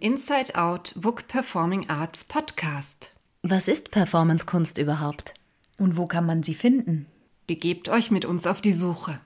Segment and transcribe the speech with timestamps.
[0.00, 3.10] Inside Out WUK Performing Arts Podcast.
[3.42, 5.34] Was ist Performancekunst überhaupt?
[5.76, 7.06] Und wo kann man sie finden?
[7.48, 9.20] Begebt euch mit uns auf die Suche.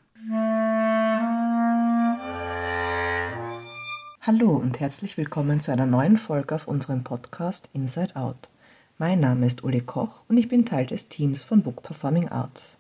[4.23, 8.49] Hallo und herzlich willkommen zu einer neuen Folge auf unserem Podcast Inside Out.
[8.97, 12.79] Mein Name ist Uli Koch und ich bin Teil des Teams von WUK Performing Arts.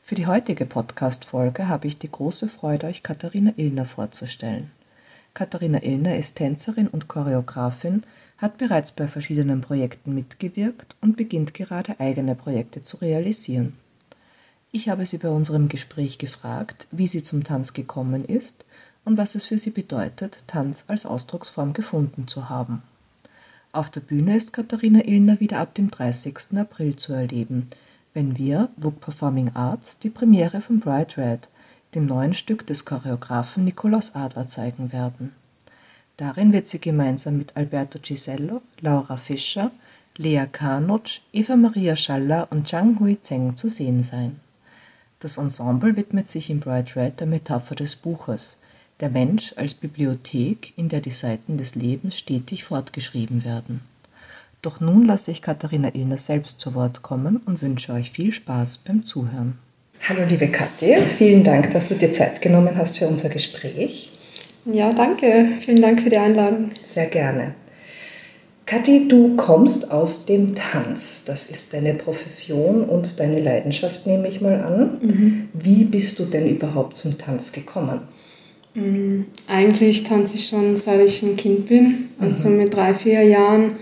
[0.00, 4.70] Für die heutige Podcast-Folge habe ich die große Freude, euch Katharina Illner vorzustellen.
[5.34, 8.02] Katharina Illner ist Tänzerin und Choreografin,
[8.38, 13.74] hat bereits bei verschiedenen Projekten mitgewirkt und beginnt gerade eigene Projekte zu realisieren.
[14.72, 18.64] Ich habe sie bei unserem Gespräch gefragt, wie sie zum Tanz gekommen ist
[19.04, 22.82] und was es für sie bedeutet, Tanz als Ausdrucksform gefunden zu haben.
[23.72, 26.56] Auf der Bühne ist Katharina Illner wieder ab dem 30.
[26.56, 27.68] April zu erleben,
[28.14, 31.48] wenn wir, WUK Performing Arts, die Premiere von Bright Red,
[31.94, 35.32] dem neuen Stück des Choreografen Nikolaus Adler zeigen werden.
[36.16, 39.70] Darin wird sie gemeinsam mit Alberto Gisello, Laura Fischer,
[40.16, 44.38] Lea Kanutsch, Eva Maria Schaller und Zhang Hui Zheng zu sehen sein.
[45.20, 48.58] Das Ensemble widmet sich in Bright Red der Metapher des Buches,
[49.00, 53.80] der Mensch als Bibliothek, in der die Seiten des Lebens stetig fortgeschrieben werden.
[54.62, 58.78] Doch nun lasse ich Katharina Illner selbst zu Wort kommen und wünsche euch viel Spaß
[58.78, 59.58] beim Zuhören.
[60.08, 64.10] Hallo liebe Kathi, vielen Dank, dass du dir Zeit genommen hast für unser Gespräch.
[64.64, 65.48] Ja, danke.
[65.60, 66.70] Vielen Dank für die Einladung.
[66.84, 67.54] Sehr gerne.
[68.66, 71.24] Kathi, du kommst aus dem Tanz.
[71.26, 74.98] Das ist deine Profession und deine Leidenschaft, nehme ich mal an.
[75.00, 75.48] Mhm.
[75.52, 78.00] Wie bist du denn überhaupt zum Tanz gekommen?
[78.74, 79.26] Mhm.
[79.48, 82.10] Eigentlich tanze ich schon seit ich ein Kind bin.
[82.18, 82.56] Also mhm.
[82.56, 83.76] mit drei, vier Jahren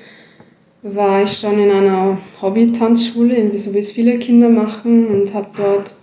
[0.82, 5.94] war ich schon in einer Hobby-Tanzschule, so wie es viele Kinder machen, und habe dort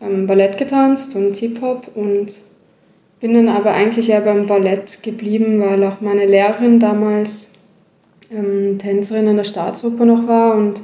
[0.00, 2.40] ähm, Ballett getanzt und Hip-Hop und
[3.20, 7.50] bin dann aber eigentlich eher beim Ballett geblieben, weil auch meine Lehrerin damals
[8.30, 10.82] ähm, Tänzerin an der Staatsoper noch war und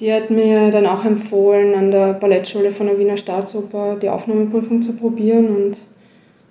[0.00, 4.82] die hat mir dann auch empfohlen, an der Ballettschule von der Wiener Staatsoper die Aufnahmeprüfung
[4.82, 5.80] zu probieren und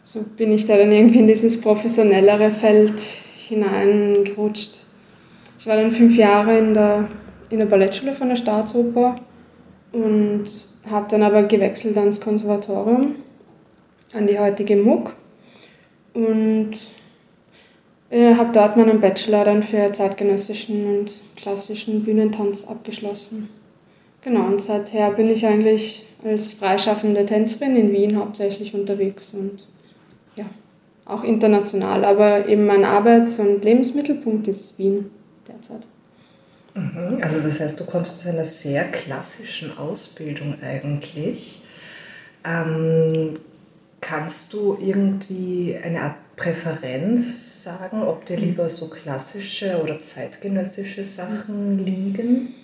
[0.04, 3.00] so bin ich da dann irgendwie in dieses professionellere Feld
[3.48, 4.80] hineingerutscht.
[5.60, 7.08] Ich war dann fünf Jahre in der,
[7.50, 9.16] in der Ballettschule von der Staatsoper
[9.92, 10.46] und
[10.90, 13.16] habe dann aber gewechselt ans Konservatorium,
[14.14, 15.12] an die heutige MUG
[16.14, 16.72] und
[18.10, 23.50] äh, habe dort meinen Bachelor dann für zeitgenössischen und klassischen Bühnentanz abgeschlossen.
[24.22, 29.68] Genau, und seither bin ich eigentlich als freischaffende Tänzerin in Wien hauptsächlich unterwegs und
[30.36, 30.46] ja,
[31.06, 35.10] auch international, aber eben mein Arbeits- und Lebensmittelpunkt ist Wien
[35.48, 35.88] derzeit.
[36.74, 37.22] Mhm.
[37.22, 41.64] Also das heißt, du kommst aus einer sehr klassischen Ausbildung eigentlich.
[42.46, 43.34] Ähm,
[44.00, 51.86] kannst du irgendwie eine Art Präferenz sagen, ob dir lieber so klassische oder zeitgenössische Sachen
[51.86, 52.56] liegen?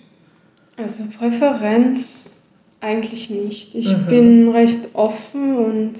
[0.76, 2.32] Also Präferenz
[2.80, 3.74] eigentlich nicht.
[3.74, 4.06] Ich mhm.
[4.06, 5.92] bin recht offen und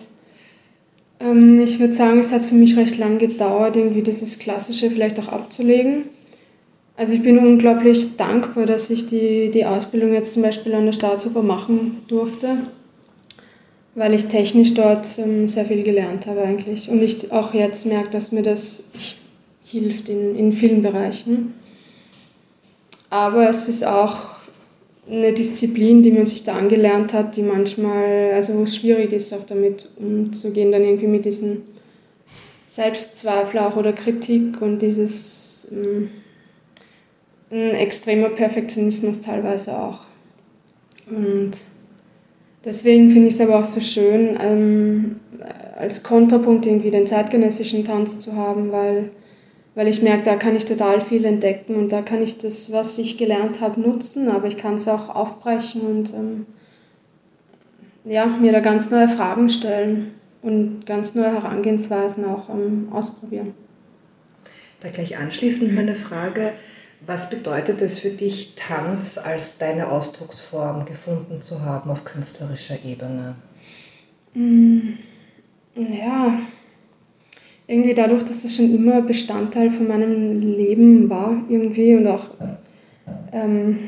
[1.21, 5.19] ähm, ich würde sagen, es hat für mich recht lang gedauert, irgendwie dieses Klassische vielleicht
[5.21, 6.05] auch abzulegen.
[6.99, 10.93] Also ich bin unglaublich dankbar, dass ich die, die Ausbildung jetzt zum Beispiel an der
[10.93, 12.57] Staatsoper machen durfte,
[13.95, 16.91] weil ich technisch dort ähm, sehr viel gelernt habe eigentlich.
[16.91, 18.89] Und ich auch jetzt merke, dass mir das
[19.65, 21.55] hilft in, in vielen Bereichen.
[23.11, 24.17] Aber es ist auch
[25.09, 29.33] eine Disziplin, die man sich da angelernt hat, die manchmal, also wo es schwierig ist,
[29.33, 31.63] auch damit umzugehen, dann irgendwie mit diesen
[32.67, 35.73] Selbstzweifel auch oder Kritik und dieses...
[37.51, 40.01] Ein extremer Perfektionismus teilweise auch.
[41.11, 41.53] Und
[42.65, 45.21] deswegen finde ich es aber auch so schön, ähm,
[45.77, 49.11] als Kontrapunkt irgendwie den zeitgenössischen Tanz zu haben, weil,
[49.75, 52.99] weil ich merke, da kann ich total viel entdecken und da kann ich das, was
[52.99, 56.47] ich gelernt habe, nutzen, aber ich kann es auch aufbrechen und ähm,
[58.05, 63.55] ja, mir da ganz neue Fragen stellen und ganz neue Herangehensweisen auch ähm, ausprobieren.
[64.81, 66.53] Da gleich anschließend meine Frage,
[67.09, 73.35] was bedeutet es für dich, Tanz als deine Ausdrucksform gefunden zu haben auf künstlerischer Ebene?
[74.35, 74.91] Mm,
[75.75, 76.39] ja,
[77.67, 82.27] irgendwie dadurch, dass das schon immer Bestandteil von meinem Leben war, irgendwie und auch
[83.33, 83.79] ähm,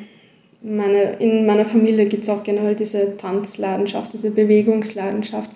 [0.63, 5.51] meine, in meiner Familie gibt es auch generell diese Tanzleidenschaft, diese Bewegungsleidenschaft.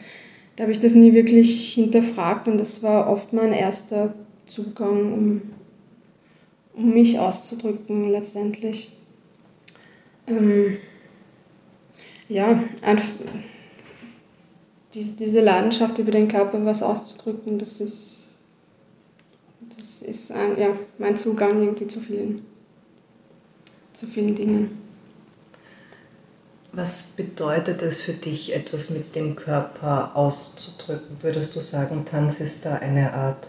[0.56, 4.12] Da habe ich das nie wirklich hinterfragt und das war oft mein erster
[4.44, 5.42] Zugang, um
[6.74, 8.96] um mich auszudrücken letztendlich.
[10.26, 10.78] Ähm,
[12.28, 13.08] ja, einfach
[14.94, 18.30] diese, Leidenschaft über den Körper was auszudrücken, das ist,
[19.76, 20.68] das ist ein, ja,
[20.98, 22.44] mein Zugang irgendwie zu vielen,
[23.92, 24.82] zu vielen Dingen.
[26.72, 31.18] Was bedeutet es für dich, etwas mit dem Körper auszudrücken?
[31.22, 33.48] Würdest du sagen, Tanz ist da eine Art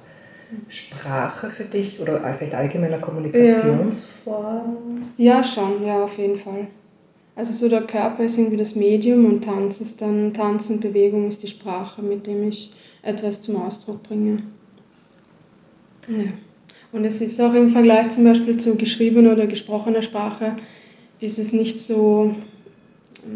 [0.68, 5.04] Sprache für dich oder vielleicht allgemeiner Kommunikationsform?
[5.18, 5.38] Ja.
[5.38, 6.68] ja, schon, ja, auf jeden Fall.
[7.36, 11.28] Also so der Körper ist irgendwie das Medium und Tanz ist dann, Tanz und Bewegung
[11.28, 12.72] ist die Sprache, mit dem ich
[13.02, 14.44] etwas zum Ausdruck bringe.
[16.08, 16.32] Ja.
[16.92, 20.56] Und es ist auch im Vergleich zum Beispiel zu geschriebener oder gesprochener Sprache,
[21.20, 22.34] ist es nicht so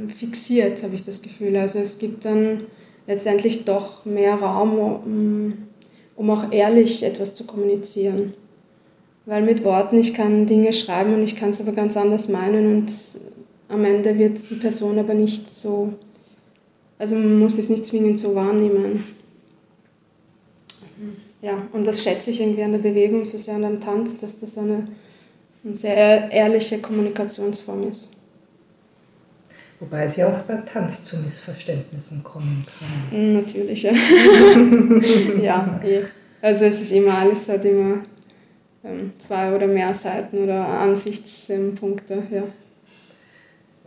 [0.08, 1.58] fixiert, habe ich das Gefühl.
[1.58, 2.66] Also es gibt dann
[3.08, 5.54] letztendlich doch mehr Raum, um,
[6.20, 8.34] um auch ehrlich etwas zu kommunizieren.
[9.26, 12.76] Weil mit Worten, ich kann Dinge schreiben und ich kann es aber ganz anders meinen
[12.76, 12.92] und
[13.70, 15.94] am Ende wird die Person aber nicht so,
[16.98, 19.06] also man muss es nicht zwingend so wahrnehmen.
[21.42, 24.38] Ja, und das schätze ich irgendwie an der Bewegung so sehr und am Tanz, dass
[24.38, 24.84] das eine,
[25.64, 28.10] eine sehr ehrliche Kommunikationsform ist.
[29.80, 33.32] Wobei es ja auch beim Tanz zu Missverständnissen kommen kann.
[33.32, 33.92] Mm, natürlich, ja.
[35.42, 36.04] ja, eh.
[36.42, 38.00] Also es ist immer alles hat immer
[38.84, 42.44] ähm, zwei oder mehr Seiten oder Ansichtspunkte, ja.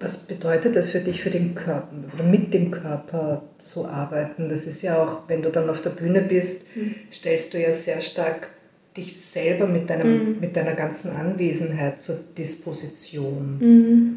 [0.00, 4.48] Was bedeutet das für dich, für den Körper oder mit dem Körper zu arbeiten?
[4.48, 6.96] Das ist ja auch, wenn du dann auf der Bühne bist, mhm.
[7.12, 8.48] stellst du ja sehr stark
[8.96, 10.40] dich selber mit, deinem, mhm.
[10.40, 13.58] mit deiner ganzen Anwesenheit zur Disposition.
[13.60, 14.16] Mhm.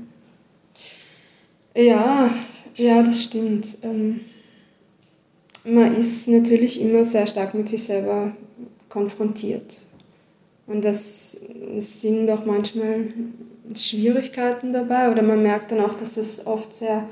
[1.75, 2.33] Ja,
[2.75, 3.77] ja, das stimmt.
[3.83, 4.22] Ähm,
[5.66, 8.31] man ist natürlich immer sehr stark mit sich selber
[8.88, 9.81] konfrontiert.
[10.68, 11.38] Und das
[11.77, 13.07] sind auch manchmal
[13.75, 17.07] Schwierigkeiten dabei oder man merkt dann auch, dass das oft sehr,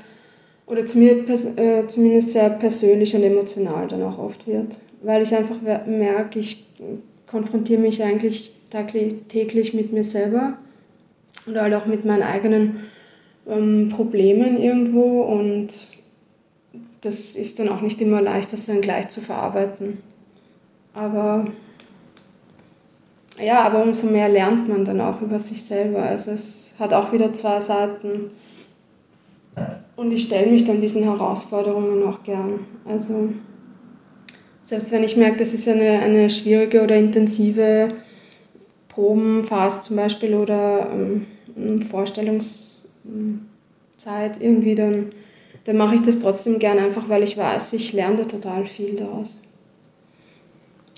[0.66, 4.80] oder zu mir äh, zumindest sehr persönlich und emotional dann auch oft wird.
[5.02, 6.66] Weil ich einfach merke, ich
[7.26, 8.54] konfrontiere mich eigentlich
[9.28, 10.56] täglich mit mir selber
[11.46, 12.80] oder halt auch mit meinen eigenen
[13.48, 15.68] ähm, Problemen irgendwo und
[17.00, 19.98] das ist dann auch nicht immer leicht, das dann gleich zu verarbeiten.
[20.94, 21.46] Aber
[23.42, 26.02] ja, aber umso mehr lernt man dann auch über sich selber.
[26.02, 28.30] Also es hat auch wieder zwei Seiten.
[29.96, 32.60] Und ich stelle mich dann diesen Herausforderungen auch gern.
[32.84, 33.30] Also
[34.62, 37.88] selbst wenn ich merke, das ist eine, eine schwierige oder intensive
[38.88, 42.83] Probenphase zum Beispiel oder ähm, Vorstellungs
[43.96, 45.12] Zeit irgendwie, dann,
[45.64, 48.96] dann mache ich das trotzdem gern einfach, weil ich weiß, ich lerne da total viel
[48.96, 49.38] daraus.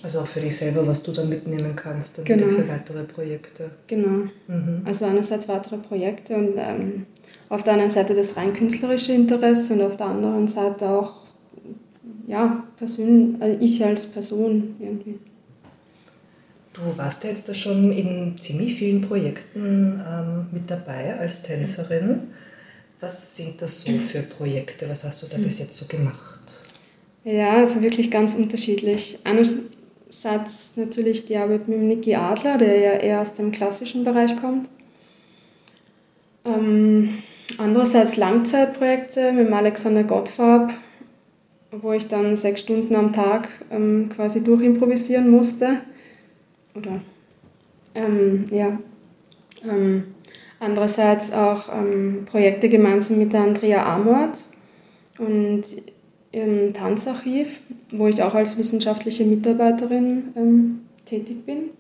[0.02, 2.46] Also auch für dich selber, was du dann mitnehmen kannst, dann genau.
[2.46, 3.70] für weitere Projekte.
[3.86, 4.28] Genau.
[4.46, 4.82] Mhm.
[4.84, 7.06] Also einerseits weitere Projekte und ähm,
[7.48, 11.26] auf der einen Seite das rein künstlerische Interesse und auf der anderen Seite auch
[12.26, 15.18] ja, Person, also ich als Person irgendwie.
[16.76, 22.34] Du warst jetzt da schon in ziemlich vielen Projekten ähm, mit dabei als Tänzerin.
[23.00, 24.86] Was sind das so für Projekte?
[24.88, 26.40] Was hast du da bis jetzt so gemacht?
[27.24, 29.18] Ja, also wirklich ganz unterschiedlich.
[29.24, 34.68] Einerseits natürlich die Arbeit mit Niki Adler, der ja eher aus dem klassischen Bereich kommt.
[36.44, 37.22] Ähm,
[37.56, 40.74] andererseits Langzeitprojekte mit Alexander Gottfarb,
[41.70, 45.78] wo ich dann sechs Stunden am Tag ähm, quasi durchimprovisieren musste
[46.76, 47.00] oder
[47.94, 48.78] ähm, ja.
[49.68, 50.04] Ähm,
[50.60, 54.44] andererseits auch ähm, Projekte gemeinsam mit der Andrea Amort
[55.18, 55.62] und
[56.32, 61.70] im Tanzarchiv, wo ich auch als wissenschaftliche Mitarbeiterin ähm, tätig bin.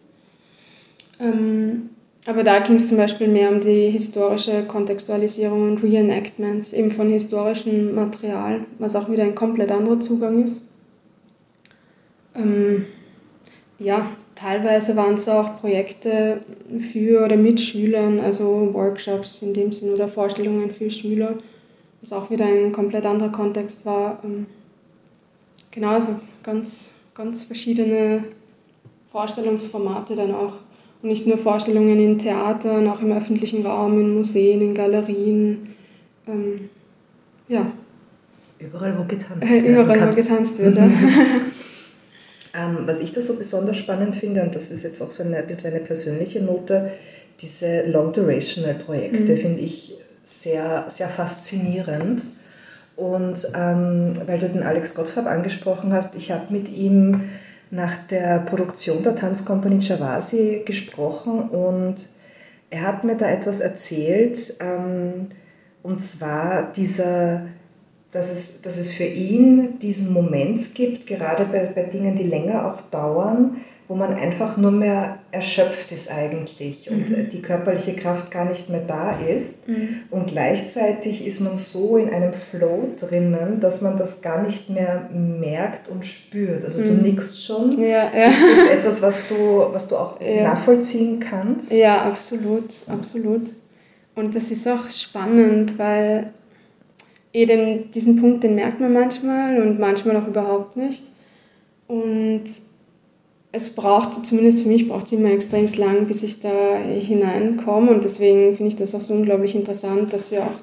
[1.20, 1.90] Ähm,
[2.26, 7.08] aber da ging es zum Beispiel mehr um die historische Kontextualisierung und Reenactments, eben von
[7.08, 10.64] historischem Material, was auch wieder ein komplett anderer Zugang ist.
[12.34, 12.86] Ähm,
[13.78, 16.40] ja, teilweise waren es auch Projekte
[16.78, 21.34] für oder mit Schülern, also Workshops in dem Sinn oder Vorstellungen für Schüler,
[22.00, 24.20] was auch wieder ein komplett anderer Kontext war.
[24.22, 24.46] Ähm,
[25.72, 28.24] genau, also ganz, ganz verschiedene
[29.08, 30.52] Vorstellungsformate dann auch.
[31.02, 35.74] Und nicht nur Vorstellungen in Theatern, auch im öffentlichen Raum, in Museen, in Galerien.
[36.26, 36.68] Ähm,
[37.48, 37.70] ja.
[38.58, 39.64] Überall, wo getanzt wird.
[39.66, 40.90] Überall, wo getanzt wird, ja.
[42.56, 45.38] Ähm, was ich da so besonders spannend finde, und das ist jetzt auch so eine,
[45.38, 46.92] ein bisschen eine persönliche Note,
[47.40, 49.38] diese Long-Durational-Projekte mhm.
[49.38, 52.22] finde ich sehr, sehr faszinierend.
[52.96, 57.28] Und ähm, weil du den Alex Gottfarb angesprochen hast, ich habe mit ihm
[57.70, 61.96] nach der Produktion der Tanzkompanie Javasi gesprochen und
[62.70, 65.28] er hat mir da etwas erzählt, ähm,
[65.82, 67.42] und zwar dieser
[68.16, 72.66] dass es, dass es für ihn diesen Moment gibt, gerade bei, bei Dingen, die länger
[72.66, 73.58] auch dauern,
[73.88, 77.28] wo man einfach nur mehr erschöpft ist eigentlich und mhm.
[77.28, 79.68] die körperliche Kraft gar nicht mehr da ist.
[79.68, 80.00] Mhm.
[80.10, 85.08] Und gleichzeitig ist man so in einem Flow drinnen, dass man das gar nicht mehr
[85.12, 86.64] merkt und spürt.
[86.64, 86.86] Also mhm.
[86.86, 87.80] du nickst schon.
[87.80, 88.28] Ja, ja.
[88.28, 90.42] Ist das etwas, was du, was du auch ja.
[90.42, 91.70] nachvollziehen kannst?
[91.70, 93.42] Ja, absolut, absolut.
[94.16, 96.32] Und das ist auch spannend, weil
[97.36, 101.04] eben diesen Punkt, den merkt man manchmal und manchmal auch überhaupt nicht.
[101.86, 102.44] Und
[103.52, 107.90] es braucht, zumindest für mich, braucht es immer extrem lang, bis ich da hineinkomme.
[107.90, 110.56] Und deswegen finde ich das auch so unglaublich interessant, dass wir auch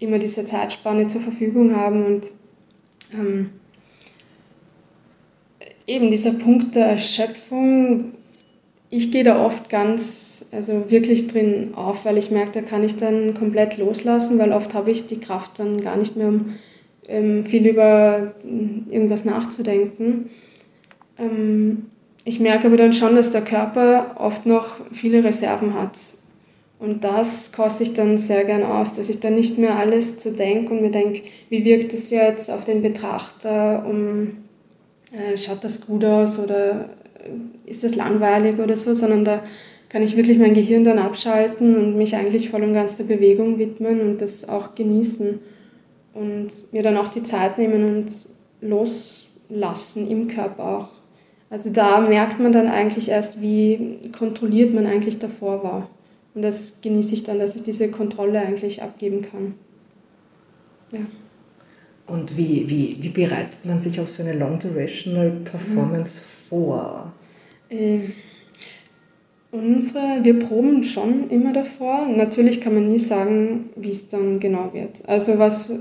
[0.00, 2.26] immer diese Zeitspanne zur Verfügung haben und
[3.14, 3.50] ähm,
[5.86, 8.12] eben dieser Punkt der Erschöpfung,
[8.90, 12.96] ich gehe da oft ganz, also wirklich drin auf, weil ich merke, da kann ich
[12.96, 16.54] dann komplett loslassen, weil oft habe ich die Kraft dann gar nicht mehr, um
[17.06, 20.30] ähm, viel über irgendwas nachzudenken.
[21.18, 21.86] Ähm,
[22.24, 25.96] ich merke aber dann schon, dass der Körper oft noch viele Reserven hat.
[26.80, 30.32] Und das koste ich dann sehr gern aus, dass ich dann nicht mehr alles zu
[30.32, 34.38] denke und mir denke, wie wirkt das jetzt auf den Betrachter, um,
[35.12, 36.88] äh, schaut das gut aus oder
[37.66, 39.42] ist das langweilig oder so, sondern da
[39.88, 43.58] kann ich wirklich mein Gehirn dann abschalten und mich eigentlich voll und ganz der Bewegung
[43.58, 45.40] widmen und das auch genießen
[46.14, 48.10] und mir dann auch die Zeit nehmen und
[48.60, 50.88] loslassen im Körper auch.
[51.50, 55.90] Also da merkt man dann eigentlich erst, wie kontrolliert man eigentlich davor war.
[56.34, 59.54] Und das genieße ich dann, dass ich diese Kontrolle eigentlich abgeben kann.
[60.92, 61.00] Ja.
[62.10, 66.48] Und wie, wie, wie bereitet man sich auf so eine Long-Durational Performance mhm.
[66.48, 67.12] vor?
[67.68, 68.00] Äh,
[69.52, 72.08] unsere, wir proben schon immer davor.
[72.08, 75.08] Natürlich kann man nie sagen, wie es dann genau wird.
[75.08, 75.72] Also was,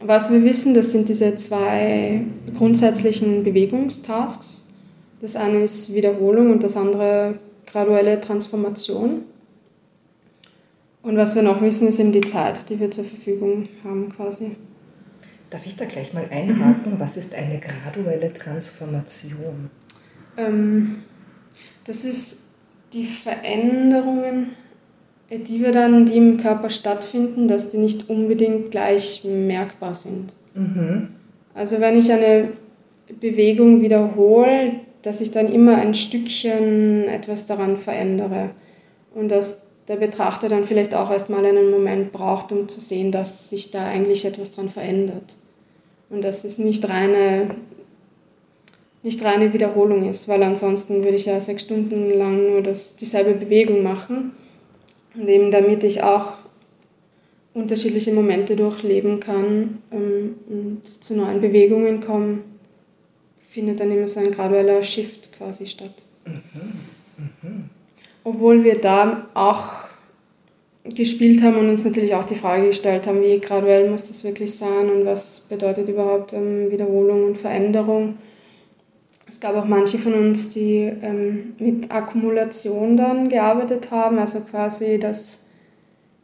[0.00, 2.22] was wir wissen, das sind diese zwei
[2.56, 4.64] grundsätzlichen Bewegungstasks.
[5.20, 9.22] Das eine ist Wiederholung und das andere graduelle Transformation.
[11.02, 14.56] Und was wir noch wissen, ist eben die Zeit, die wir zur Verfügung haben quasi.
[15.56, 16.92] Darf ich da gleich mal einhaken?
[16.92, 17.00] Mhm.
[17.00, 19.70] Was ist eine graduelle Transformation?
[20.36, 20.96] Ähm,
[21.84, 22.42] das ist
[22.92, 24.50] die Veränderungen,
[25.30, 30.34] die wir dann, die im Körper stattfinden, dass die nicht unbedingt gleich merkbar sind.
[30.52, 31.08] Mhm.
[31.54, 32.50] Also wenn ich eine
[33.18, 38.50] Bewegung wiederhole, dass ich dann immer ein Stückchen etwas daran verändere
[39.14, 43.48] und dass der Betrachter dann vielleicht auch erstmal einen Moment braucht, um zu sehen, dass
[43.48, 45.36] sich da eigentlich etwas daran verändert.
[46.10, 47.50] Und dass es nicht reine,
[49.02, 53.34] nicht reine Wiederholung ist, weil ansonsten würde ich ja sechs Stunden lang nur das, dieselbe
[53.34, 54.32] Bewegung machen.
[55.14, 56.34] Und eben damit ich auch
[57.54, 62.40] unterschiedliche Momente durchleben kann ähm, und zu neuen Bewegungen komme,
[63.40, 66.04] findet dann immer so ein gradueller Shift quasi statt.
[66.26, 66.42] Mhm.
[67.42, 67.70] Mhm.
[68.24, 69.85] Obwohl wir da auch
[70.94, 74.54] gespielt haben und uns natürlich auch die Frage gestellt haben, wie graduell muss das wirklich
[74.54, 78.16] sein und was bedeutet überhaupt ähm, Wiederholung und Veränderung.
[79.28, 84.98] Es gab auch manche von uns, die ähm, mit Akkumulation dann gearbeitet haben, also quasi,
[84.98, 85.46] dass,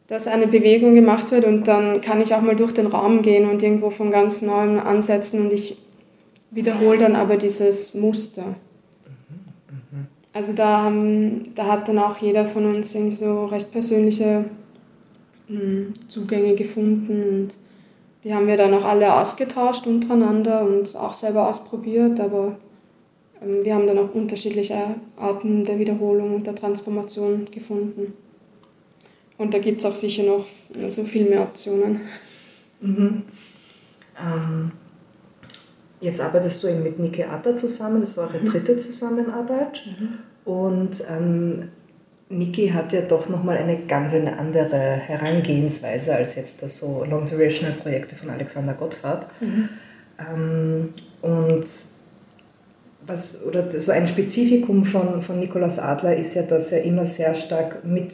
[0.07, 3.49] dass eine Bewegung gemacht wird und dann kann ich auch mal durch den Raum gehen
[3.49, 5.77] und irgendwo von ganz neuem ansetzen und ich
[6.51, 8.55] wiederhole dann aber dieses Muster.
[10.33, 14.45] Also da, haben, da hat dann auch jeder von uns irgendwie so recht persönliche
[15.47, 17.57] hm, Zugänge gefunden und
[18.23, 22.57] die haben wir dann auch alle ausgetauscht untereinander und auch selber ausprobiert, aber
[23.41, 28.13] ähm, wir haben dann auch unterschiedliche Arten der Wiederholung und der Transformation gefunden.
[29.37, 30.45] Und da gibt es auch sicher noch
[30.87, 32.01] so viel mehr Optionen.
[32.81, 33.23] Mhm.
[34.17, 34.71] Ähm,
[36.03, 38.45] Jetzt arbeitest du eben mit Niki Atta zusammen, das ist eure mhm.
[38.45, 39.81] dritte Zusammenarbeit.
[39.85, 40.19] Mhm.
[40.43, 41.69] Und ähm,
[42.27, 48.17] Niki hat ja doch nochmal eine ganz eine andere Herangehensweise als jetzt das so Long-Durational-Projekte
[48.17, 49.31] von Alexander Gottfab.
[49.39, 49.69] Mhm.
[50.19, 50.89] Ähm,
[51.21, 51.65] und
[53.07, 57.33] was, oder so ein Spezifikum von, von Nikolaus Adler ist ja, dass er immer sehr
[57.33, 58.13] stark mit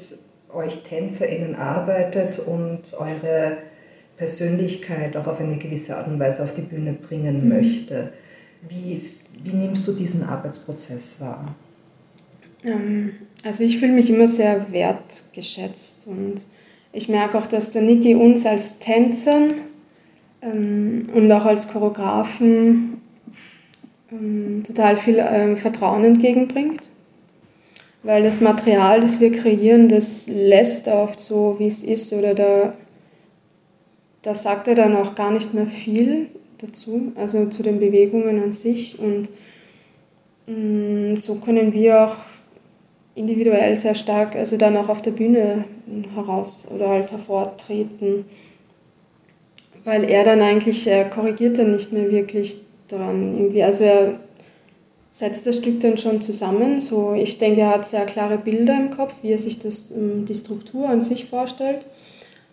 [0.53, 3.58] euch TänzerInnen arbeitet und eure
[4.19, 7.49] Persönlichkeit auch auf eine gewisse Art und Weise auf die Bühne bringen mhm.
[7.49, 8.11] möchte.
[8.67, 9.09] Wie,
[9.43, 11.55] wie nimmst du diesen Arbeitsprozess wahr?
[12.65, 13.13] Ähm,
[13.45, 16.41] also ich fühle mich immer sehr wertgeschätzt und
[16.91, 19.53] ich merke auch, dass der Niki uns als Tänzern
[20.41, 22.99] ähm, und auch als Choreografen
[24.11, 26.89] ähm, total viel Vertrauen entgegenbringt.
[28.03, 32.73] Weil das Material, das wir kreieren, das lässt oft so, wie es ist oder da
[34.21, 38.51] da sagt er dann auch gar nicht mehr viel dazu, also zu den Bewegungen an
[38.51, 38.99] sich.
[38.99, 39.29] Und
[40.47, 42.15] mh, mm, so können wir auch
[43.15, 45.65] individuell sehr stark, also dann auch auf der Bühne
[46.15, 48.25] heraus oder halt hervortreten.
[49.83, 52.57] Weil er dann eigentlich, er korrigiert dann nicht mehr wirklich
[52.88, 53.63] daran irgendwie.
[53.63, 54.19] Also er
[55.11, 56.79] setzt das Stück dann schon zusammen.
[56.79, 60.25] So, ich denke, er hat sehr klare Bilder im Kopf, wie er sich das, ähm,
[60.25, 61.85] die Struktur an sich vorstellt.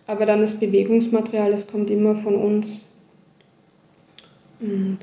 [0.07, 2.85] Aber dann das Bewegungsmaterial, das kommt immer von uns.
[4.59, 4.99] Und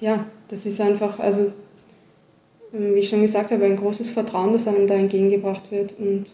[0.00, 1.52] ja, das ist einfach, also
[2.72, 5.94] ähm, wie ich schon gesagt habe, ein großes Vertrauen, das einem da entgegengebracht wird.
[5.98, 6.24] Und,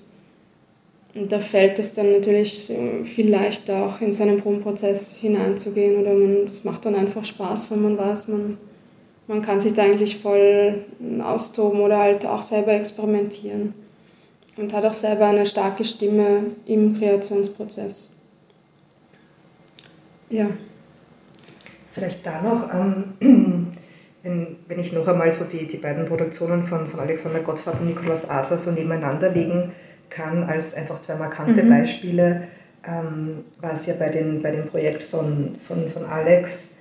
[1.14, 6.00] und da fällt es dann natürlich viel leichter, auch in seinen Probenprozess hineinzugehen.
[6.00, 6.12] Oder
[6.47, 8.59] es macht dann einfach Spaß, wenn man weiß, man
[9.26, 10.85] man kann sich da eigentlich voll
[11.23, 13.75] austoben oder halt auch selber experimentieren.
[14.56, 18.14] Und hat auch selber eine starke Stimme im Kreationsprozess.
[20.30, 20.49] Ja.
[21.92, 23.14] Vielleicht da noch, ähm,
[24.23, 27.87] wenn, wenn ich noch einmal so die, die beiden Produktionen von, von Alexander Gottfried und
[27.87, 29.73] Nikolaus Adler so nebeneinander legen
[30.11, 31.68] kann, als einfach zwei markante mhm.
[31.68, 32.49] Beispiele,
[32.87, 36.74] ähm, war es ja bei, den, bei dem Projekt von, von, von Alex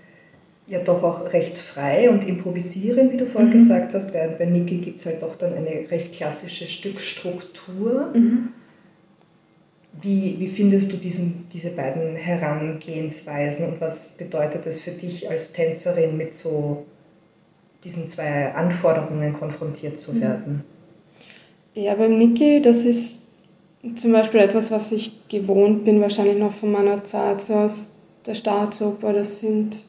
[0.67, 3.53] ja doch auch recht frei und improvisieren, wie du vorhin mhm.
[3.53, 8.12] gesagt hast, während bei Niki gibt es halt doch dann eine recht klassische Stückstruktur.
[8.13, 8.50] Mhm.
[10.01, 15.53] Wie, wie findest du diesen, diese beiden Herangehensweisen und was bedeutet es für dich als
[15.53, 16.86] Tänzerin mit so
[17.84, 20.22] diesen zwei Anforderungen konfrontiert zu mhm.
[20.22, 20.63] werden?
[21.75, 23.24] Ja, beim Niki, das ist
[23.96, 27.89] zum Beispiel etwas, was ich gewohnt bin, wahrscheinlich noch von meiner Zeit so aus
[28.25, 29.13] der Staatsoper.
[29.13, 29.84] Das sind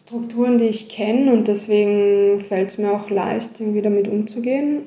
[0.00, 4.82] Strukturen, die ich kenne und deswegen fällt es mir auch leicht, irgendwie damit umzugehen.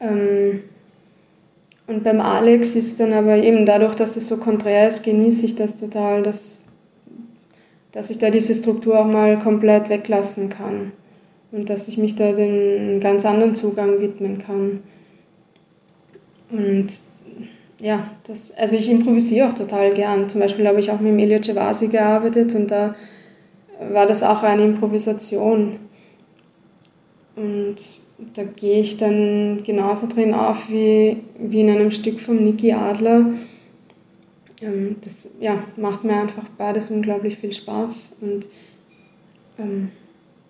[0.00, 0.62] Ähm,
[1.86, 5.54] und beim Alex ist dann aber eben dadurch, dass es so konträr ist, genieße ich
[5.54, 6.64] das total, dass,
[7.92, 10.92] dass ich da diese Struktur auch mal komplett weglassen kann
[11.52, 14.82] und dass ich mich da den ganz anderen Zugang widmen kann.
[16.50, 16.88] Und
[17.78, 20.28] ja, das, also ich improvisiere auch total gern.
[20.28, 22.96] Zum Beispiel habe ich auch mit Emilio Cevasi gearbeitet und da
[23.80, 25.76] war das auch eine Improvisation.
[27.36, 27.76] Und
[28.34, 33.26] da gehe ich dann genauso drin auf wie, wie in einem Stück von Niki Adler.
[34.62, 38.16] Ähm, das ja, macht mir einfach beides unglaublich viel Spaß.
[38.22, 38.48] Und
[39.58, 39.90] ähm,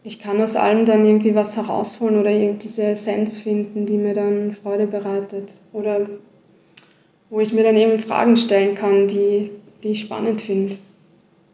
[0.04, 4.52] ich kann aus allem dann irgendwie was herausholen oder diese Essenz finden, die mir dann
[4.52, 5.54] Freude bereitet.
[5.72, 6.08] Oder
[7.28, 9.50] wo ich mir dann eben Fragen stellen kann, die,
[9.82, 10.76] die ich spannend finde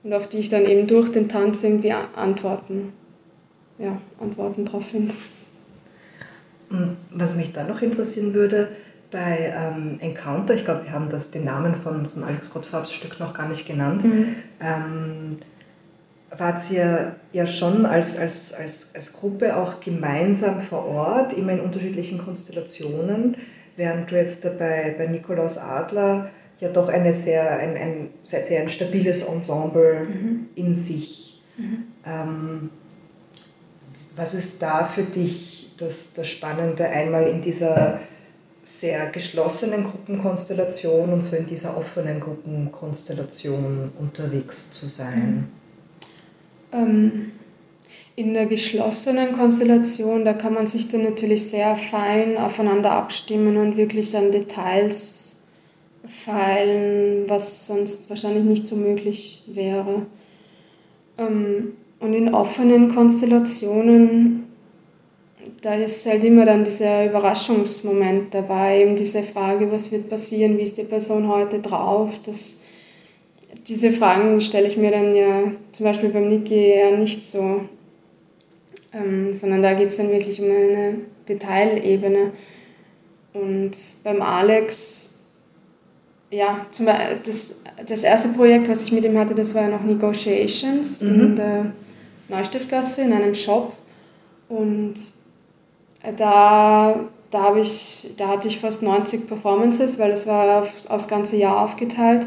[0.05, 2.93] und auf die ich dann eben durch den Tanz irgendwie Antworten,
[3.79, 5.15] ja, Antworten drauf finde.
[7.11, 8.69] Was mich dann noch interessieren würde,
[9.11, 13.21] bei ähm, Encounter, ich glaube, wir haben das, den Namen von, von Alex Gottfarbs Stück
[13.21, 14.37] noch gar nicht genannt, mhm.
[14.59, 15.39] ähm,
[16.37, 21.61] wart ihr ja schon als, als, als, als Gruppe auch gemeinsam vor Ort, immer in
[21.61, 23.37] unterschiedlichen Konstellationen,
[23.77, 26.31] während du jetzt bei, bei Nikolaus Adler
[26.63, 30.47] ja doch eine sehr, ein, ein, sehr, sehr ein stabiles Ensemble mhm.
[30.55, 31.43] in sich.
[31.57, 31.85] Mhm.
[32.07, 32.71] Ähm,
[34.15, 37.99] was ist da für dich das, das Spannende, einmal in dieser
[38.63, 45.49] sehr geschlossenen Gruppenkonstellation und so in dieser offenen Gruppenkonstellation unterwegs zu sein?
[46.71, 47.33] Ähm,
[48.15, 53.77] in der geschlossenen Konstellation, da kann man sich dann natürlich sehr fein aufeinander abstimmen und
[53.77, 55.42] wirklich an Details
[56.05, 60.07] feilen, was sonst wahrscheinlich nicht so möglich wäre.
[61.19, 64.45] Ähm, und in offenen Konstellationen,
[65.61, 70.63] da ist halt immer dann dieser Überraschungsmoment dabei, eben diese Frage, was wird passieren, wie
[70.63, 72.61] ist die Person heute drauf, das,
[73.69, 77.61] diese Fragen stelle ich mir dann ja zum Beispiel beim Niki eher nicht so,
[78.93, 80.97] ähm, sondern da geht es dann wirklich um eine
[81.29, 82.33] Detailebene.
[83.33, 85.12] Und beim Alex
[86.33, 91.03] ja, zum das, das erste Projekt, was ich mit ihm hatte, das war noch Negotiations
[91.03, 91.21] mhm.
[91.21, 91.67] in der
[92.29, 93.75] Neustiftgasse in einem Shop.
[94.49, 94.95] Und
[96.17, 101.37] da, da, ich, da hatte ich fast 90 Performances, weil es war aufs, aufs ganze
[101.37, 102.27] Jahr aufgeteilt.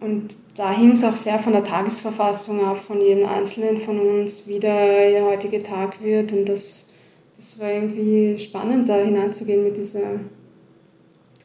[0.00, 4.46] Und da hing es auch sehr von der Tagesverfassung ab, von jedem Einzelnen von uns,
[4.46, 6.32] wie der heutige Tag wird.
[6.32, 6.90] Und das,
[7.34, 10.20] das war irgendwie spannend, da hineinzugehen mit dieser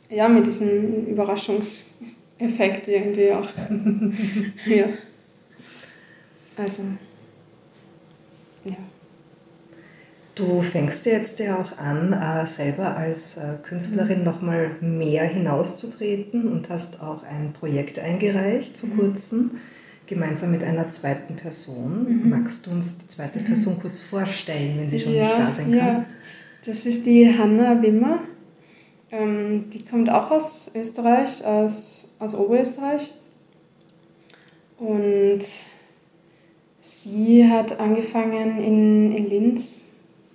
[0.09, 3.49] ja, mit diesem Überraschungseffekt irgendwie auch.
[4.65, 4.87] ja.
[6.57, 6.83] Also,
[8.63, 8.77] ja.
[10.35, 14.25] Du fängst jetzt ja auch an, äh, selber als äh, Künstlerin mhm.
[14.25, 18.97] nochmal mehr hinauszutreten und hast auch ein Projekt eingereicht vor mhm.
[18.97, 19.51] kurzem,
[20.07, 22.23] gemeinsam mit einer zweiten Person.
[22.23, 22.29] Mhm.
[22.29, 23.39] Magst du uns die zweite.
[23.39, 25.77] Person kurz vorstellen, wenn sie schon ja, nicht da sein kann?
[25.77, 26.05] Ja,
[26.65, 28.19] das ist die Hanna Wimmer.
[29.15, 33.11] Ähm, die kommt auch aus Österreich, aus, aus Oberösterreich.
[34.77, 35.41] Und
[36.81, 39.85] sie hat angefangen in, in Linz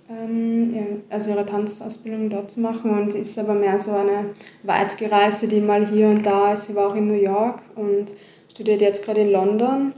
[0.09, 4.31] ähm, also ihre Tanzausbildung dort zu machen und ist aber mehr so eine
[4.63, 6.67] weitgereiste, die mal hier und da ist.
[6.67, 8.13] Sie war auch in New York und
[8.49, 9.93] studiert jetzt gerade in London,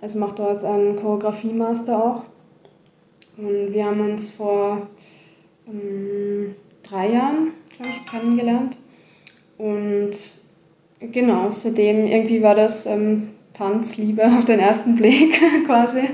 [0.00, 2.22] also macht dort einen Choreografiemaster auch.
[3.36, 4.88] Und wir haben uns vor
[5.68, 8.78] ähm, drei Jahren, glaube ich, kennengelernt.
[9.56, 10.12] Und
[11.00, 16.10] genau, seitdem irgendwie war das ähm, Tanzliebe auf den ersten Blick quasi.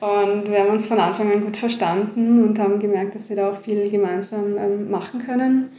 [0.00, 3.50] Und wir haben uns von Anfang an gut verstanden und haben gemerkt, dass wir da
[3.50, 5.70] auch viel gemeinsam ähm, machen können.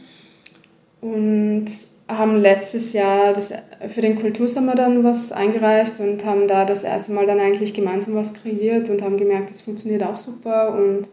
[1.00, 1.66] Und
[2.08, 3.52] haben letztes Jahr das,
[3.88, 8.14] für den Kultursommer dann was eingereicht und haben da das erste Mal dann eigentlich gemeinsam
[8.14, 11.08] was kreiert und haben gemerkt, das funktioniert auch super und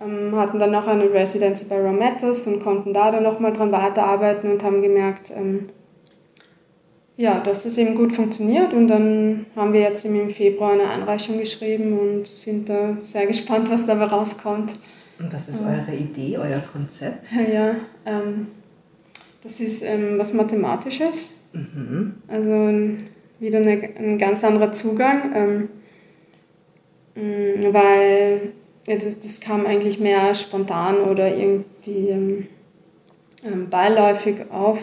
[0.00, 4.62] hatten dann noch eine Residency bei Romettas und konnten da dann nochmal dran weiterarbeiten und
[4.62, 5.68] haben gemerkt, ähm,
[7.16, 8.72] ja, dass das eben gut funktioniert.
[8.72, 13.70] Und dann haben wir jetzt im Februar eine Einreichung geschrieben und sind da sehr gespannt,
[13.70, 14.72] was dabei rauskommt.
[15.18, 17.24] Und was ist eure Idee, euer Konzept?
[17.52, 17.74] Ja,
[18.06, 18.46] ähm,
[19.42, 21.32] das ist ähm, was Mathematisches.
[21.52, 22.14] Mhm.
[22.28, 22.50] Also
[23.40, 25.68] wieder eine, ein ganz anderer Zugang, ähm,
[27.16, 28.52] mm, weil
[28.88, 32.46] jetzt, das kam eigentlich mehr spontan oder irgendwie ähm,
[33.44, 34.80] ähm, beiläufig auf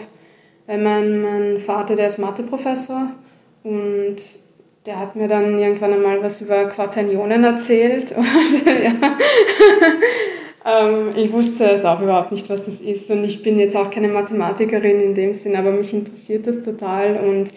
[0.66, 3.12] weil mein, mein Vater, der ist Matheprofessor
[3.62, 4.16] und
[4.84, 8.12] der hat mir dann irgendwann einmal was über Quaternionen erzählt.
[8.16, 9.16] Und, ja.
[10.86, 13.10] ähm, ich wusste es auch überhaupt nicht, was das ist.
[13.10, 17.16] Und ich bin jetzt auch keine Mathematikerin in dem Sinn, aber mich interessiert das total.
[17.16, 17.50] Und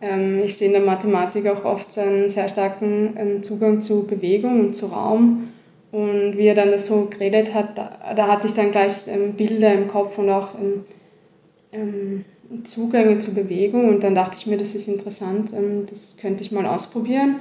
[0.00, 4.60] ähm, ich sehe in der Mathematik auch oft einen sehr starken ähm, Zugang zu Bewegung
[4.60, 5.48] und zu Raum.
[5.96, 9.32] Und wie er dann das so geredet hat, da, da hatte ich dann gleich ähm,
[9.32, 10.84] Bilder im Kopf und auch ähm,
[11.72, 12.24] ähm,
[12.64, 16.52] Zugänge zur Bewegung und dann dachte ich mir, das ist interessant, ähm, das könnte ich
[16.52, 17.36] mal ausprobieren.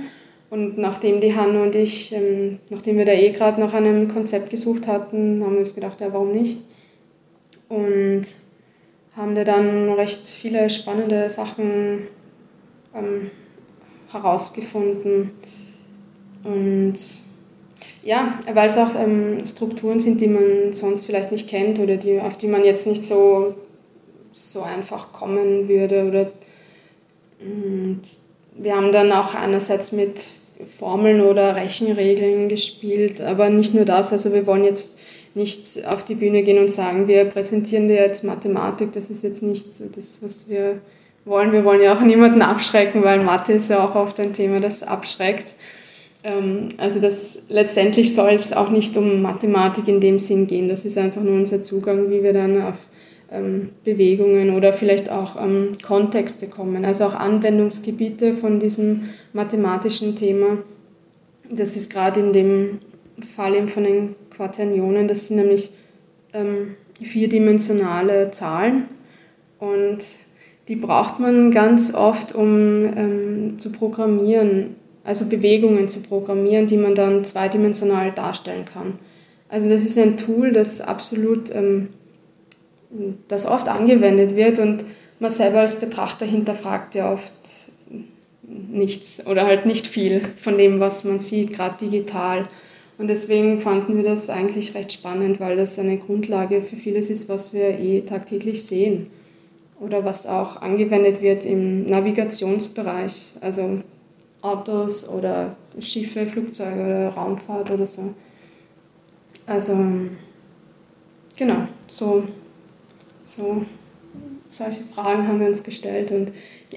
[0.50, 4.50] Und nachdem die Hanne und ich, ähm, nachdem wir da eh gerade nach einem Konzept
[4.50, 6.60] gesucht hatten, haben wir uns gedacht, ja, warum nicht?
[7.68, 8.24] Und
[9.18, 12.08] haben da dann recht viele spannende Sachen
[12.96, 13.32] ähm,
[14.13, 15.32] herausgefunden.
[16.46, 17.25] Und
[18.06, 22.22] ja, weil es auch ähm, Strukturen sind, die man sonst vielleicht nicht kennt oder die,
[22.22, 23.56] auf die man jetzt nicht so
[24.36, 26.06] so einfach kommen würde.
[26.06, 26.32] Oder,
[27.39, 28.02] und
[28.58, 30.28] wir haben dann auch einerseits mit
[30.78, 34.12] Formeln oder Rechenregeln gespielt, aber nicht nur das.
[34.12, 35.00] Also wir wollen jetzt
[35.34, 38.91] nicht auf die Bühne gehen und sagen, wir präsentieren dir jetzt Mathematik.
[38.94, 40.80] Das ist jetzt nicht das, was wir
[41.26, 41.52] wollen.
[41.52, 44.84] Wir wollen ja auch niemanden abschrecken, weil Mathe ist ja auch oft ein Thema, das
[44.84, 45.56] abschreckt.
[46.26, 50.68] Ähm, also das, letztendlich soll es auch nicht um Mathematik in dem Sinn gehen.
[50.68, 52.88] Das ist einfach nur unser Zugang, wie wir dann auf
[53.32, 60.58] ähm, Bewegungen oder vielleicht auch ähm, Kontexte kommen, also auch Anwendungsgebiete von diesem mathematischen Thema.
[61.50, 62.80] Das ist gerade in dem
[63.36, 65.72] Fall eben von den Quaternionen, das sind nämlich
[66.34, 68.86] ähm, vierdimensionale Zahlen
[69.60, 70.00] und
[70.68, 76.96] die braucht man ganz oft, um ähm, zu programmieren, also Bewegungen zu programmieren, die man
[76.96, 79.00] dann zweidimensional darstellen kann.
[79.48, 81.89] Also das ist ein Tool, das absolut ähm,
[83.28, 84.84] das oft angewendet wird und
[85.20, 87.34] man selber als Betrachter hinterfragt ja oft
[88.48, 92.48] nichts oder halt nicht viel von dem, was man sieht, gerade digital.
[92.98, 97.28] Und deswegen fanden wir das eigentlich recht spannend, weil das eine Grundlage für vieles ist,
[97.28, 99.08] was wir eh tagtäglich sehen
[99.80, 103.80] oder was auch angewendet wird im Navigationsbereich, also
[104.46, 108.14] Autos oder Schiffe, Flugzeuge oder Raumfahrt oder so.
[109.46, 109.76] Also
[111.38, 112.24] genau, so
[113.26, 113.66] so,
[114.48, 116.32] solche Fragen haben wir uns gestellt und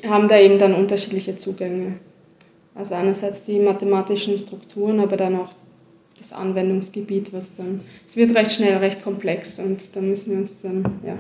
[0.04, 1.96] haben da eben dann unterschiedliche Zugänge.
[2.74, 5.50] Also einerseits die mathematischen Strukturen, aber dann auch
[6.16, 10.62] das Anwendungsgebiet, was dann, es wird recht schnell recht komplex und da müssen wir uns
[10.62, 11.16] dann, ja,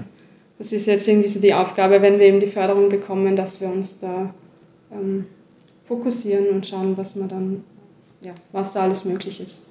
[0.58, 3.68] das ist jetzt irgendwie so die Aufgabe, wenn wir eben die Förderung bekommen, dass wir
[3.68, 4.34] uns da
[4.92, 5.26] ähm,
[5.88, 7.64] fokussieren und schauen, was man dann,
[8.20, 9.62] ja, was da alles möglich ist.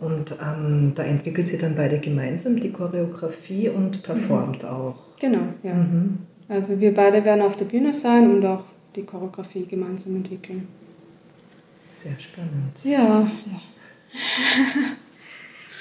[0.00, 4.68] Und ähm, da entwickelt sie dann beide gemeinsam die Choreografie und performt mhm.
[4.68, 4.94] auch.
[5.20, 5.74] Genau, ja.
[5.74, 6.18] Mhm.
[6.48, 8.64] Also wir beide werden auf der Bühne sein und auch
[8.96, 10.66] die Choreografie gemeinsam entwickeln.
[11.88, 12.78] Sehr spannend.
[12.84, 13.28] Ja, ja.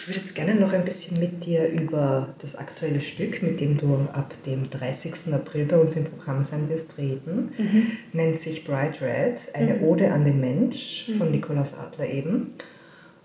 [0.07, 3.77] Ich würde jetzt gerne noch ein bisschen mit dir über das aktuelle Stück, mit dem
[3.77, 5.33] du ab dem 30.
[5.33, 7.51] April bei uns im Programm sein wirst, reden.
[7.57, 7.91] Mhm.
[8.13, 9.83] Nennt sich Bright Red, eine mhm.
[9.83, 11.33] Ode an den Mensch von mhm.
[11.33, 12.51] Nikolaus Adler eben.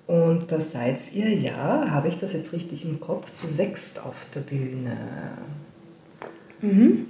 [0.09, 4.27] Und da seid ihr ja, habe ich das jetzt richtig im Kopf, zu sechst auf
[4.35, 4.97] der Bühne.
[6.63, 7.07] Mhm.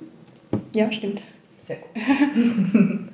[0.77, 1.23] Ja, stimmt.
[1.67, 3.09] Sehr gut.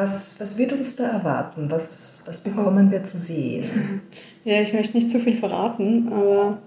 [0.00, 1.70] was, was wird uns da erwarten?
[1.70, 4.02] Was, was bekommen wir zu sehen?
[4.42, 6.62] Ja, ich möchte nicht zu viel verraten, aber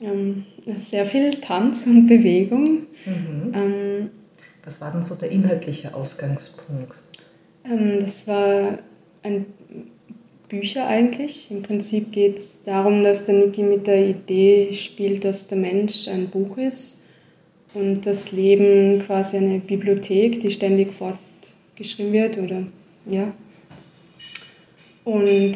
[0.00, 2.86] ähm, sehr viel Tanz und Bewegung.
[3.04, 3.52] Mhm.
[3.54, 4.10] Ähm,
[4.64, 6.94] was war denn so der inhaltliche Ausgangspunkt?
[7.70, 8.78] Ähm, das war
[9.22, 9.44] ein
[10.48, 11.50] Bücher eigentlich.
[11.50, 16.08] Im Prinzip geht es darum, dass der Niki mit der Idee spielt, dass der Mensch
[16.08, 17.02] ein Buch ist
[17.74, 20.94] und das Leben quasi eine Bibliothek, die ständig
[21.72, 22.64] fortgeschrieben wird oder
[23.06, 23.32] ja.
[25.04, 25.54] Und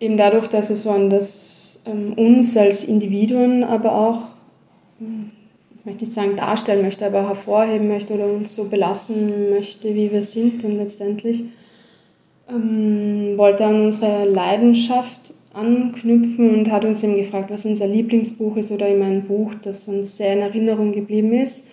[0.00, 4.20] eben dadurch, dass es so an das ähm, uns als Individuen aber auch,
[4.98, 5.30] hm,
[5.78, 10.10] ich möchte nicht sagen darstellen möchte, aber hervorheben möchte oder uns so belassen möchte, wie
[10.10, 11.44] wir sind dann letztendlich,
[12.48, 18.72] ähm, wollte an unsere Leidenschaft anknüpfen und hat uns eben gefragt, was unser Lieblingsbuch ist
[18.72, 21.66] oder eben ein Buch, das uns sehr in Erinnerung geblieben ist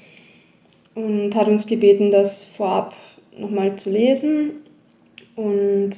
[0.94, 2.94] und hat uns gebeten, das vorab
[3.42, 4.52] nochmal zu lesen
[5.36, 5.92] und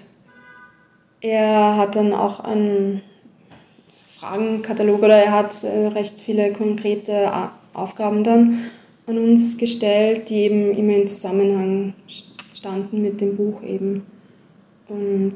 [1.22, 3.02] er hat dann auch einen
[4.08, 7.32] Fragenkatalog oder er hat äh, recht viele konkrete
[7.74, 8.66] Aufgaben dann
[9.06, 11.94] an uns gestellt, die eben immer in Zusammenhang
[12.54, 14.06] standen mit dem Buch eben.
[14.88, 15.34] Und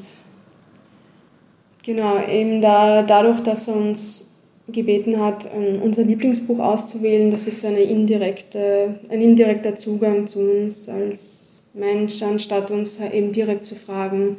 [1.84, 4.36] genau, eben da, dadurch, dass er uns
[4.70, 5.50] gebeten hat,
[5.82, 12.72] unser Lieblingsbuch auszuwählen, das ist eine indirekte, ein indirekter Zugang zu uns als Mensch, anstatt
[12.72, 14.38] uns eben direkt zu fragen,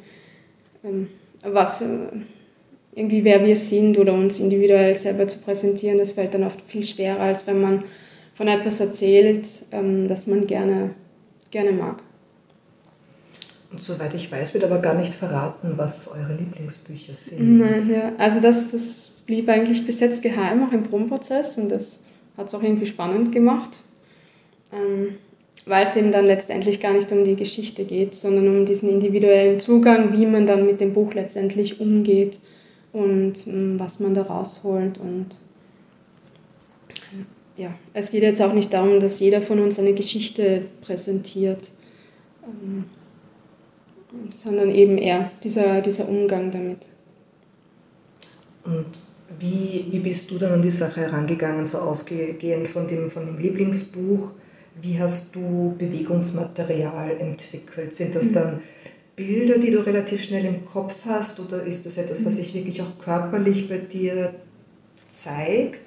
[0.84, 1.08] ähm,
[1.42, 1.86] was äh,
[2.94, 6.84] irgendwie wer wir sind oder uns individuell selber zu präsentieren, das fällt dann oft viel
[6.84, 7.84] schwerer, als wenn man
[8.34, 10.94] von etwas erzählt, ähm, das man gerne,
[11.50, 12.02] gerne mag.
[13.70, 17.58] Und soweit ich weiß, wird aber gar nicht verraten, was eure Lieblingsbücher sind.
[17.58, 18.12] Nein, ja.
[18.16, 22.04] Also das, das blieb eigentlich bis jetzt geheim, auch im Probenprozess und das
[22.36, 23.80] hat es auch irgendwie spannend gemacht,
[24.72, 25.16] ähm,
[25.68, 29.60] weil es eben dann letztendlich gar nicht um die Geschichte geht, sondern um diesen individuellen
[29.60, 32.38] Zugang, wie man dann mit dem Buch letztendlich umgeht
[32.92, 35.26] und ähm, was man da rausholt und
[37.56, 41.72] ja, es geht jetzt auch nicht darum, dass jeder von uns eine Geschichte präsentiert.
[42.44, 42.84] Ähm,
[44.28, 46.88] sondern eben eher dieser, dieser Umgang damit.
[48.64, 48.86] Und
[49.38, 53.38] wie, wie bist du dann an die Sache herangegangen, so ausgehend von dem, von dem
[53.38, 54.30] Lieblingsbuch?
[54.80, 57.94] Wie hast du Bewegungsmaterial entwickelt?
[57.94, 58.60] Sind das dann
[59.16, 62.80] Bilder, die du relativ schnell im Kopf hast oder ist das etwas, was sich wirklich
[62.82, 64.34] auch körperlich bei dir
[65.08, 65.80] zeigt?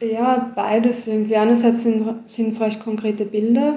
[0.00, 1.36] Ja, beides irgendwie.
[1.36, 3.76] Einerseits sind es recht konkrete Bilder,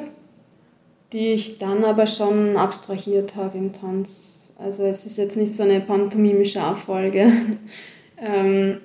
[1.12, 4.53] die ich dann aber schon abstrahiert habe im Tanz.
[4.57, 7.33] Also es ist jetzt nicht so eine pantomimische Abfolge.
[8.25, 8.77] ähm,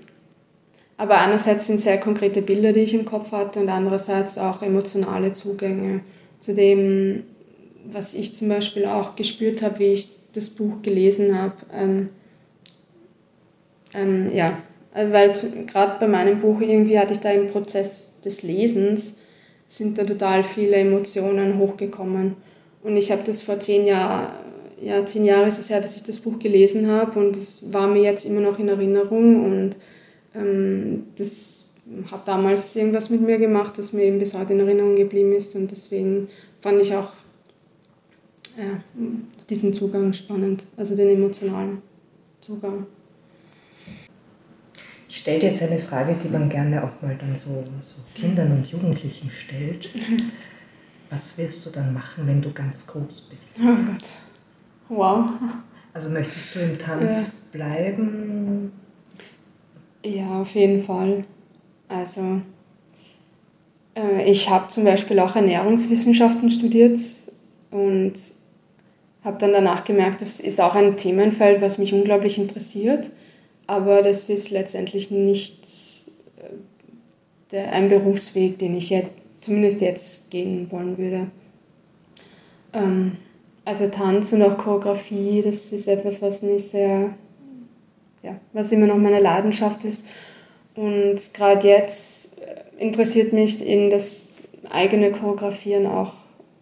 [0.98, 5.32] aber einerseits sind sehr konkrete Bilder, die ich im Kopf hatte und andererseits auch emotionale
[5.32, 6.00] Zugänge
[6.40, 7.22] zu dem,
[7.86, 11.54] was ich zum Beispiel auch gespürt habe, wie ich das Buch gelesen habe.
[11.72, 12.08] Ähm,
[13.94, 14.58] ähm, ja,
[14.92, 15.32] weil
[15.66, 19.16] gerade bei meinem Buch irgendwie hatte ich da im Prozess des Lesens
[19.68, 22.36] sind da total viele Emotionen hochgekommen.
[22.82, 24.32] Und ich habe das vor zehn Jahren,
[24.80, 27.86] ja, zehn Jahre ist es her, dass ich das Buch gelesen habe und es war
[27.86, 29.76] mir jetzt immer noch in Erinnerung und
[31.16, 31.70] das
[32.10, 35.56] hat damals irgendwas mit mir gemacht, das mir eben bis heute in Erinnerung geblieben ist
[35.56, 36.28] und deswegen
[36.60, 37.12] fand ich auch
[38.56, 38.80] ja,
[39.48, 41.82] diesen Zugang spannend, also den emotionalen
[42.40, 42.86] Zugang.
[45.08, 48.66] Ich stelle jetzt eine Frage, die man gerne auch mal dann so, so Kindern und
[48.66, 49.88] Jugendlichen stellt.
[51.10, 53.58] Was wirst du dann machen, wenn du ganz groß bist?
[53.60, 54.08] Oh Gott.
[54.90, 55.30] Wow.
[55.94, 57.58] Also möchtest du im Tanz ja.
[57.58, 58.72] bleiben?
[60.04, 61.24] Ja, auf jeden Fall.
[61.88, 62.42] Also
[63.96, 67.00] äh, ich habe zum Beispiel auch Ernährungswissenschaften studiert
[67.70, 68.14] und
[69.24, 73.10] habe dann danach gemerkt, das ist auch ein Themenfeld, was mich unglaublich interessiert
[73.68, 75.62] aber das ist letztendlich nicht
[76.38, 76.54] äh,
[77.52, 81.28] der, ein Berufsweg, den ich jetzt, zumindest jetzt gehen wollen würde.
[82.72, 83.18] Ähm,
[83.64, 87.14] also Tanz und auch Choreografie, das ist etwas, was mich sehr,
[88.28, 90.06] ja, was immer noch meine Leidenschaft ist.
[90.74, 94.30] Und gerade jetzt äh, interessiert mich eben das
[94.70, 96.12] eigene Choreografieren auch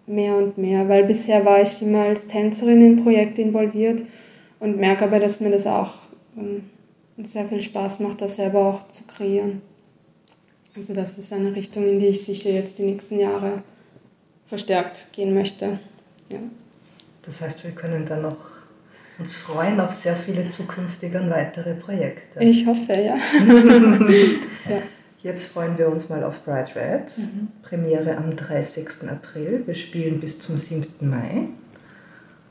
[0.07, 4.05] mehr und mehr, weil bisher war ich immer als Tänzerin in Projekte involviert
[4.61, 5.95] und merke aber, dass mir das auch
[6.37, 6.71] ähm,
[7.23, 9.63] sehr viel Spaß macht, das selber auch zu kreieren.
[10.77, 13.63] Also das ist eine Richtung, in die ich sicher jetzt die nächsten Jahre
[14.45, 15.81] verstärkt gehen möchte.
[16.31, 16.39] Ja.
[17.23, 18.37] Das heißt, wir können dann noch
[19.19, 22.41] uns freuen auf sehr viele zukünftige und weitere Projekte.
[22.41, 23.17] Ich hoffe, ja.
[24.69, 24.83] ja.
[25.23, 27.19] Jetzt freuen wir uns mal auf Bright Red.
[27.19, 27.49] Mhm.
[27.63, 29.11] Premiere am 30.
[29.11, 29.63] April.
[29.67, 31.09] Wir spielen bis zum 7.
[31.09, 31.49] Mai.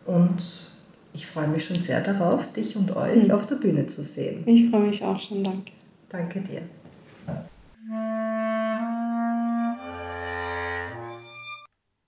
[0.05, 0.43] Und
[1.13, 3.31] ich freue mich schon sehr darauf, dich und euch mhm.
[3.31, 4.43] auf der Bühne zu sehen.
[4.45, 5.71] Ich freue mich auch schon, danke.
[6.09, 6.63] Danke dir.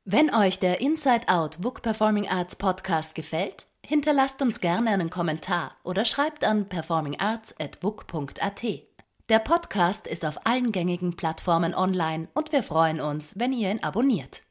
[0.03, 5.77] Wenn euch der Inside Out Book Performing Arts Podcast gefällt, hinterlasst uns gerne einen Kommentar
[5.83, 8.63] oder schreibt an performingarts.book.at.
[9.29, 13.81] Der Podcast ist auf allen gängigen Plattformen online und wir freuen uns, wenn ihr ihn
[13.81, 14.43] abonniert.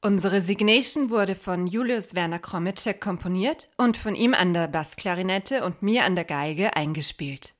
[0.00, 5.82] Unsere Signation wurde von Julius Werner Kromitschek komponiert und von ihm an der Bassklarinette und
[5.82, 7.52] mir an der Geige eingespielt.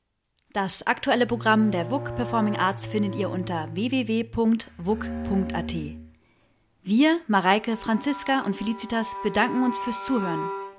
[0.54, 4.64] Das aktuelle Programm der WUK Performing Arts findet ihr unter www.wuk.at.
[6.82, 10.50] Wir, Mareike, Franziska und Felicitas bedanken uns fürs Zuhören.